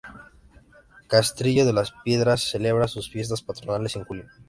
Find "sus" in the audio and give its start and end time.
2.87-3.07